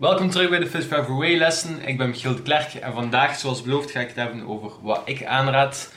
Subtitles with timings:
[0.00, 1.88] Welkom terug bij de Fit Forever Way lessen.
[1.88, 5.02] Ik ben Michiel de Klerk en vandaag, zoals beloofd, ga ik het hebben over wat
[5.04, 5.92] ik aanraad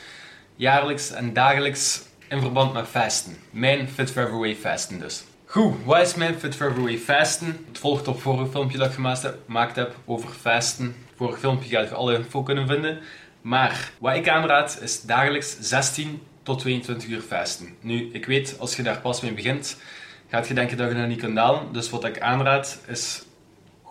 [0.55, 3.37] jaarlijks en dagelijks in verband met fasten.
[3.49, 5.23] Mijn Fit Forever Way fasten dus.
[5.45, 7.65] Goed, wat is mijn Fit Forever Way fasten?
[7.67, 8.93] Het volgt op vorige filmpje dat ik
[9.45, 10.95] gemaakt heb over fasten.
[11.15, 12.99] Vorig filmpje ga je alle info kunnen vinden.
[13.41, 17.75] Maar wat ik aanraad is dagelijks 16 tot 22 uur fasten.
[17.81, 19.77] Nu, ik weet, als je daar pas mee begint,
[20.29, 21.73] gaat je denken dat je dat niet kunt dalen.
[21.73, 23.23] Dus wat ik aanraad is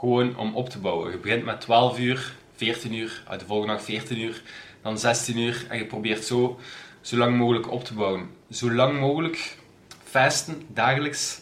[0.02, 1.10] gewoon om op te bouwen.
[1.10, 4.42] Je begint met 12 uur, 14 uur, uit de volgende dag 14 uur,
[4.82, 6.60] dan 16 uur en je probeert zo
[7.00, 8.30] zo lang mogelijk op te bouwen.
[8.50, 9.56] Zo lang mogelijk
[10.04, 11.40] fasten, dagelijks,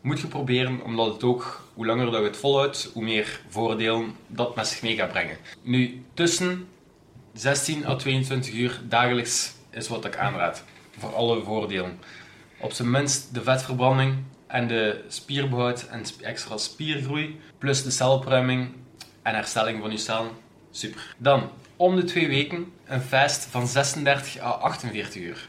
[0.00, 4.14] moet je proberen, omdat het ook, hoe langer dat je het volhoudt, hoe meer voordelen
[4.26, 5.36] dat met zich mee gaat brengen.
[5.62, 6.68] Nu, tussen
[7.32, 10.64] 16 à 22 uur dagelijks is wat ik aanraad.
[10.98, 11.98] Voor alle voordelen.
[12.60, 14.14] Op zijn minst de vetverbranding
[14.46, 17.40] en de spierbehoud en extra spiergroei.
[17.58, 18.68] Plus de celopruiming
[19.22, 20.30] en herstelling van je cellen.
[20.70, 21.14] Super.
[21.18, 25.48] Dan, om de twee weken een fast van 36 à 48 uur.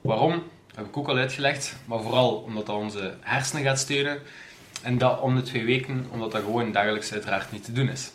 [0.00, 0.42] Waarom?
[0.74, 1.76] heb ik ook al uitgelegd.
[1.84, 4.18] Maar vooral omdat dat onze hersenen gaat steunen.
[4.82, 8.10] En dat om de twee weken, omdat dat gewoon dagelijks uiteraard niet te doen is.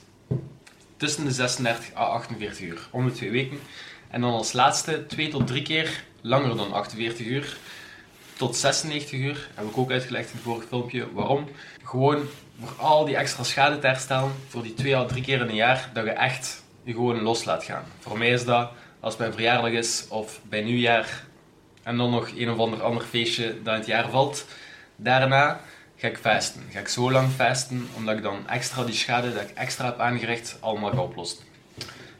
[0.98, 2.88] Tussen de 36 à 48 uur.
[2.92, 3.60] Om de twee weken.
[4.10, 7.58] En dan als laatste twee tot drie keer langer dan 48 uur.
[8.38, 9.50] Tot 96 uur.
[9.54, 11.14] Heb ik ook uitgelegd in het vorige filmpje.
[11.14, 11.50] Waarom?
[11.84, 12.26] Gewoon
[12.60, 14.32] voor al die extra schade te herstellen.
[14.48, 15.90] Voor die twee à drie keer in een jaar.
[15.94, 17.84] Dat je echt je gewoon los laat gaan.
[18.00, 21.26] Voor mij is dat als mijn verjaardag is of bij nieuwjaar
[21.84, 24.46] en dan nog een of ander ander feestje dat in het jaar valt.
[24.96, 25.60] Daarna
[25.96, 26.64] ga ik fasten.
[26.72, 30.00] Ga ik zo lang fasten, omdat ik dan extra die schade dat ik extra heb
[30.00, 31.44] aangericht, allemaal ga oplossen.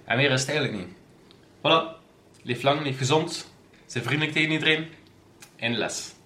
[0.06, 0.96] En meer is het eigenlijk niet.
[1.58, 1.96] Voilà.
[2.44, 3.48] Leef lang, leef gezond.
[3.86, 4.88] Zijn vriendelijk tegen iedereen.
[5.60, 6.17] In les.